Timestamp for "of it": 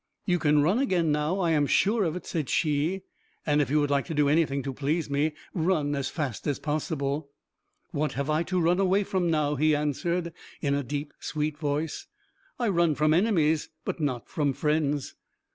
2.05-2.25